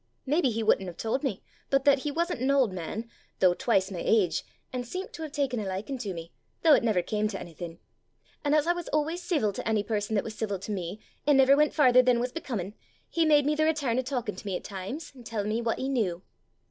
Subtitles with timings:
[0.25, 3.07] Maybe he wouldn't have told me, but that he wasn't an old man,
[3.37, 4.43] though twice my age,
[4.73, 6.31] an' seemt to have taken a likin' to me,
[6.63, 7.77] though it never cam to onything;
[8.43, 11.37] an' as I was always ceevil to ony person that was ceevil to me, an'
[11.37, 12.73] never went farther than was becomin',
[13.11, 15.77] he made me the return o' talkin' to me at times, an' tellin' me what
[15.77, 16.23] he knew.